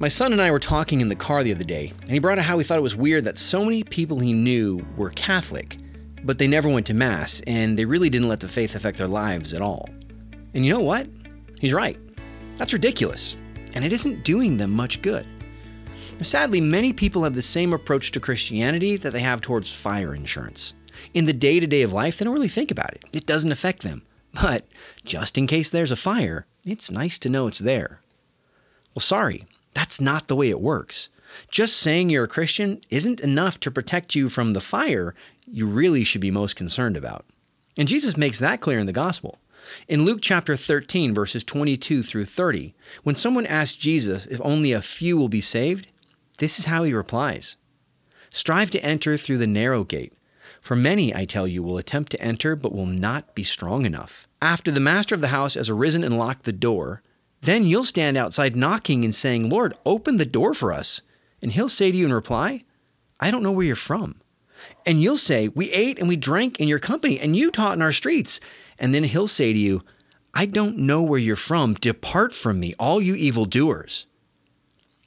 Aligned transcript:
My 0.00 0.08
son 0.08 0.32
and 0.32 0.40
I 0.40 0.50
were 0.50 0.58
talking 0.58 1.02
in 1.02 1.08
the 1.08 1.14
car 1.14 1.44
the 1.44 1.52
other 1.52 1.62
day, 1.62 1.92
and 2.00 2.10
he 2.10 2.20
brought 2.20 2.38
up 2.38 2.46
how 2.46 2.56
he 2.56 2.64
thought 2.64 2.78
it 2.78 2.82
was 2.82 2.96
weird 2.96 3.24
that 3.24 3.36
so 3.36 3.66
many 3.66 3.84
people 3.84 4.18
he 4.18 4.32
knew 4.32 4.82
were 4.96 5.10
Catholic, 5.10 5.76
but 6.24 6.38
they 6.38 6.46
never 6.46 6.70
went 6.70 6.86
to 6.86 6.94
Mass, 6.94 7.42
and 7.46 7.78
they 7.78 7.84
really 7.84 8.08
didn't 8.08 8.30
let 8.30 8.40
the 8.40 8.48
faith 8.48 8.74
affect 8.74 8.96
their 8.96 9.06
lives 9.06 9.52
at 9.52 9.60
all. 9.60 9.90
And 10.54 10.64
you 10.64 10.72
know 10.72 10.80
what? 10.80 11.06
He's 11.58 11.74
right. 11.74 11.98
That's 12.56 12.72
ridiculous, 12.72 13.36
and 13.74 13.84
it 13.84 13.92
isn't 13.92 14.24
doing 14.24 14.56
them 14.56 14.70
much 14.70 15.02
good. 15.02 15.26
Sadly, 16.22 16.62
many 16.62 16.94
people 16.94 17.24
have 17.24 17.34
the 17.34 17.42
same 17.42 17.74
approach 17.74 18.10
to 18.12 18.20
Christianity 18.20 18.96
that 18.96 19.12
they 19.12 19.20
have 19.20 19.42
towards 19.42 19.70
fire 19.70 20.14
insurance. 20.14 20.72
In 21.12 21.26
the 21.26 21.34
day 21.34 21.60
to 21.60 21.66
day 21.66 21.82
of 21.82 21.92
life, 21.92 22.16
they 22.16 22.24
don't 22.24 22.32
really 22.34 22.48
think 22.48 22.70
about 22.70 22.94
it, 22.94 23.04
it 23.12 23.26
doesn't 23.26 23.52
affect 23.52 23.82
them. 23.82 24.00
But 24.32 24.66
just 25.04 25.36
in 25.36 25.46
case 25.46 25.68
there's 25.68 25.92
a 25.92 25.96
fire, 25.96 26.46
it's 26.64 26.90
nice 26.90 27.18
to 27.18 27.28
know 27.28 27.48
it's 27.48 27.58
there. 27.58 28.00
Well, 28.94 29.00
sorry, 29.00 29.44
that's 29.74 30.00
not 30.00 30.28
the 30.28 30.36
way 30.36 30.50
it 30.50 30.60
works. 30.60 31.08
Just 31.50 31.76
saying 31.76 32.10
you're 32.10 32.24
a 32.24 32.28
Christian 32.28 32.80
isn't 32.90 33.20
enough 33.20 33.60
to 33.60 33.70
protect 33.70 34.14
you 34.14 34.28
from 34.28 34.52
the 34.52 34.60
fire 34.60 35.14
you 35.46 35.66
really 35.66 36.04
should 36.04 36.20
be 36.20 36.30
most 36.30 36.56
concerned 36.56 36.96
about. 36.96 37.24
And 37.78 37.88
Jesus 37.88 38.16
makes 38.16 38.38
that 38.38 38.60
clear 38.60 38.78
in 38.78 38.86
the 38.86 38.92
gospel. 38.92 39.38
In 39.88 40.04
Luke 40.04 40.20
chapter 40.22 40.56
13, 40.56 41.14
verses 41.14 41.44
22 41.44 42.02
through 42.02 42.24
30, 42.24 42.74
when 43.02 43.14
someone 43.14 43.46
asks 43.46 43.76
Jesus 43.76 44.26
if 44.26 44.40
only 44.42 44.72
a 44.72 44.82
few 44.82 45.16
will 45.16 45.28
be 45.28 45.40
saved, 45.40 45.88
this 46.38 46.58
is 46.58 46.64
how 46.66 46.84
he 46.84 46.92
replies 46.92 47.56
Strive 48.30 48.70
to 48.70 48.84
enter 48.84 49.16
through 49.16 49.38
the 49.38 49.46
narrow 49.46 49.84
gate. 49.84 50.12
For 50.60 50.76
many, 50.76 51.14
I 51.14 51.24
tell 51.24 51.48
you, 51.48 51.62
will 51.62 51.78
attempt 51.78 52.12
to 52.12 52.20
enter, 52.20 52.54
but 52.54 52.72
will 52.72 52.86
not 52.86 53.34
be 53.34 53.42
strong 53.42 53.84
enough. 53.84 54.28
After 54.42 54.70
the 54.70 54.80
master 54.80 55.14
of 55.14 55.20
the 55.20 55.28
house 55.28 55.54
has 55.54 55.68
arisen 55.68 56.04
and 56.04 56.18
locked 56.18 56.44
the 56.44 56.52
door, 56.52 57.02
then 57.42 57.64
you'll 57.64 57.84
stand 57.84 58.16
outside 58.16 58.56
knocking 58.56 59.04
and 59.04 59.14
saying, 59.14 59.48
Lord, 59.48 59.74
open 59.86 60.18
the 60.18 60.26
door 60.26 60.52
for 60.54 60.72
us. 60.72 61.02
And 61.40 61.52
he'll 61.52 61.70
say 61.70 61.90
to 61.90 61.96
you 61.96 62.04
in 62.04 62.12
reply, 62.12 62.64
I 63.18 63.30
don't 63.30 63.42
know 63.42 63.52
where 63.52 63.66
you're 63.66 63.76
from. 63.76 64.20
And 64.84 65.02
you'll 65.02 65.16
say, 65.16 65.48
We 65.48 65.70
ate 65.72 65.98
and 65.98 66.08
we 66.08 66.16
drank 66.16 66.60
in 66.60 66.68
your 66.68 66.78
company, 66.78 67.18
and 67.18 67.34
you 67.34 67.50
taught 67.50 67.74
in 67.74 67.82
our 67.82 67.92
streets. 67.92 68.40
And 68.78 68.94
then 68.94 69.04
he'll 69.04 69.28
say 69.28 69.52
to 69.52 69.58
you, 69.58 69.82
I 70.32 70.46
don't 70.46 70.78
know 70.78 71.02
where 71.02 71.18
you're 71.18 71.36
from. 71.36 71.74
Depart 71.74 72.32
from 72.32 72.60
me, 72.60 72.74
all 72.78 73.00
you 73.00 73.14
evildoers. 73.14 74.06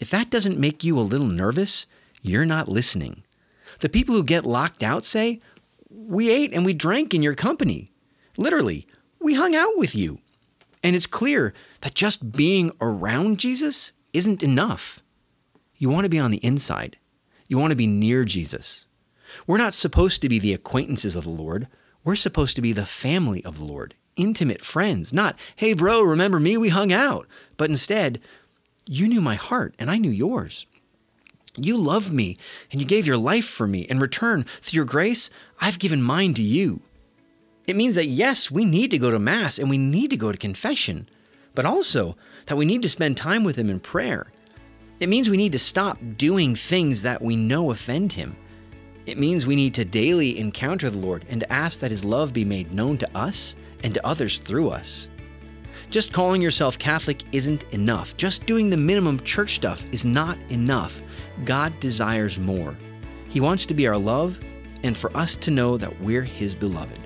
If 0.00 0.10
that 0.10 0.30
doesn't 0.30 0.58
make 0.58 0.82
you 0.82 0.98
a 0.98 1.00
little 1.00 1.26
nervous, 1.26 1.86
you're 2.20 2.44
not 2.44 2.68
listening. 2.68 3.22
The 3.80 3.88
people 3.88 4.14
who 4.14 4.24
get 4.24 4.44
locked 4.44 4.82
out 4.82 5.04
say, 5.04 5.40
We 5.88 6.30
ate 6.30 6.52
and 6.52 6.64
we 6.64 6.74
drank 6.74 7.14
in 7.14 7.22
your 7.22 7.34
company. 7.34 7.90
Literally, 8.36 8.86
we 9.20 9.34
hung 9.34 9.54
out 9.54 9.76
with 9.76 9.94
you. 9.94 10.18
And 10.84 10.94
it's 10.94 11.06
clear 11.06 11.54
that 11.80 11.94
just 11.94 12.30
being 12.30 12.70
around 12.80 13.40
Jesus 13.40 13.92
isn't 14.12 14.42
enough. 14.42 15.02
You 15.78 15.88
want 15.88 16.04
to 16.04 16.10
be 16.10 16.18
on 16.18 16.30
the 16.30 16.44
inside, 16.44 16.98
you 17.48 17.58
want 17.58 17.70
to 17.70 17.76
be 17.76 17.86
near 17.86 18.24
Jesus. 18.24 18.86
We're 19.46 19.58
not 19.58 19.74
supposed 19.74 20.22
to 20.22 20.28
be 20.28 20.38
the 20.38 20.54
acquaintances 20.54 21.16
of 21.16 21.24
the 21.24 21.30
Lord. 21.30 21.66
We're 22.04 22.16
supposed 22.16 22.54
to 22.56 22.62
be 22.62 22.72
the 22.72 22.86
family 22.86 23.44
of 23.44 23.58
the 23.58 23.64
Lord, 23.64 23.94
intimate 24.14 24.62
friends, 24.62 25.12
not, 25.12 25.36
hey, 25.56 25.72
bro, 25.72 26.02
remember 26.02 26.38
me? 26.38 26.56
We 26.56 26.68
hung 26.68 26.92
out. 26.92 27.26
But 27.56 27.70
instead, 27.70 28.20
you 28.86 29.08
knew 29.08 29.20
my 29.20 29.34
heart 29.34 29.74
and 29.78 29.90
I 29.90 29.96
knew 29.96 30.10
yours. 30.10 30.66
You 31.56 31.78
loved 31.78 32.12
me 32.12 32.36
and 32.70 32.80
you 32.80 32.86
gave 32.86 33.06
your 33.06 33.16
life 33.16 33.46
for 33.46 33.66
me. 33.66 33.80
In 33.82 33.98
return, 33.98 34.44
through 34.60 34.76
your 34.76 34.84
grace, 34.84 35.30
I've 35.60 35.78
given 35.78 36.02
mine 36.02 36.34
to 36.34 36.42
you. 36.42 36.82
It 37.66 37.76
means 37.76 37.94
that 37.94 38.06
yes, 38.06 38.50
we 38.50 38.64
need 38.64 38.90
to 38.90 38.98
go 38.98 39.10
to 39.10 39.18
Mass 39.18 39.58
and 39.58 39.70
we 39.70 39.78
need 39.78 40.10
to 40.10 40.16
go 40.16 40.30
to 40.30 40.38
confession, 40.38 41.08
but 41.54 41.64
also 41.64 42.16
that 42.46 42.56
we 42.56 42.66
need 42.66 42.82
to 42.82 42.88
spend 42.88 43.16
time 43.16 43.42
with 43.42 43.56
Him 43.56 43.70
in 43.70 43.80
prayer. 43.80 44.26
It 45.00 45.08
means 45.08 45.30
we 45.30 45.36
need 45.36 45.52
to 45.52 45.58
stop 45.58 45.98
doing 46.16 46.54
things 46.54 47.02
that 47.02 47.22
we 47.22 47.36
know 47.36 47.70
offend 47.70 48.12
Him. 48.12 48.36
It 49.06 49.18
means 49.18 49.46
we 49.46 49.56
need 49.56 49.74
to 49.74 49.84
daily 49.84 50.38
encounter 50.38 50.90
the 50.90 50.98
Lord 50.98 51.24
and 51.28 51.40
to 51.40 51.52
ask 51.52 51.80
that 51.80 51.90
His 51.90 52.04
love 52.04 52.32
be 52.32 52.44
made 52.44 52.72
known 52.72 52.98
to 52.98 53.16
us 53.16 53.56
and 53.82 53.94
to 53.94 54.06
others 54.06 54.38
through 54.38 54.70
us. 54.70 55.08
Just 55.90 56.12
calling 56.12 56.42
yourself 56.42 56.78
Catholic 56.78 57.22
isn't 57.32 57.64
enough. 57.72 58.16
Just 58.16 58.46
doing 58.46 58.68
the 58.68 58.76
minimum 58.76 59.20
church 59.20 59.54
stuff 59.54 59.84
is 59.92 60.04
not 60.04 60.38
enough. 60.48 61.00
God 61.44 61.78
desires 61.80 62.38
more. 62.38 62.76
He 63.28 63.40
wants 63.40 63.66
to 63.66 63.74
be 63.74 63.86
our 63.86 63.98
love 63.98 64.38
and 64.82 64.96
for 64.96 65.14
us 65.16 65.34
to 65.36 65.50
know 65.50 65.76
that 65.76 66.00
we're 66.00 66.22
His 66.22 66.54
beloved. 66.54 67.03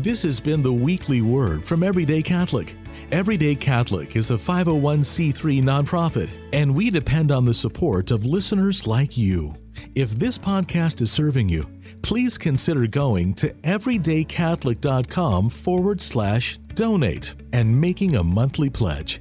This 0.00 0.22
has 0.22 0.38
been 0.38 0.62
the 0.62 0.72
weekly 0.72 1.22
word 1.22 1.66
from 1.66 1.82
Everyday 1.82 2.22
Catholic. 2.22 2.76
Everyday 3.10 3.56
Catholic 3.56 4.14
is 4.14 4.30
a 4.30 4.34
501c3 4.34 5.60
nonprofit, 5.60 6.30
and 6.52 6.72
we 6.72 6.88
depend 6.88 7.32
on 7.32 7.44
the 7.44 7.52
support 7.52 8.12
of 8.12 8.24
listeners 8.24 8.86
like 8.86 9.16
you. 9.16 9.56
If 9.96 10.10
this 10.10 10.38
podcast 10.38 11.02
is 11.02 11.10
serving 11.10 11.48
you, 11.48 11.68
please 12.02 12.38
consider 12.38 12.86
going 12.86 13.34
to 13.34 13.52
everydaycatholic.com 13.64 15.50
forward 15.50 16.00
slash 16.00 16.58
donate 16.74 17.34
and 17.52 17.80
making 17.80 18.14
a 18.14 18.22
monthly 18.22 18.70
pledge. 18.70 19.20